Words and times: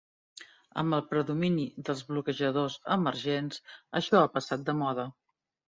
Amb 0.81 0.95
el 0.97 1.03
predomini 1.11 1.65
dels 1.91 2.01
bloquejadors 2.09 2.79
emergents, 2.97 3.63
això 4.03 4.25
ha 4.25 4.35
passat 4.41 4.69
de 4.73 4.79
moda. 4.85 5.09